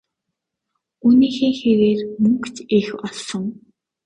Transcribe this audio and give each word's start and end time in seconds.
Үүнийхээ 1.05 1.51
хэрээр 1.59 1.99
мөнгө 2.21 2.49
ч 2.55 2.57
их 2.77 2.87
олсон. 3.07 3.43